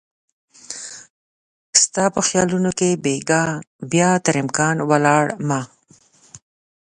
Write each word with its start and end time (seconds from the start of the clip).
ستا 1.81 2.03
په 2.15 2.21
خیالونو 2.27 2.71
کې 2.79 2.99
بیګا 3.03 3.43
بیا 3.91 4.09
تر 4.25 4.35
امکان 4.43 4.77
ولاړ 4.89 5.25
مه 5.47 5.61